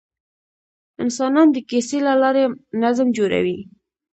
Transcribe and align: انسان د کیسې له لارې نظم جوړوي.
انسان 1.03 1.45
د 1.51 1.57
کیسې 1.69 1.97
له 2.07 2.13
لارې 2.21 2.43
نظم 2.83 3.07
جوړوي. 3.17 3.59